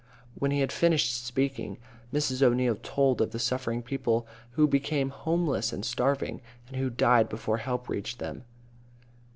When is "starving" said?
5.85-6.41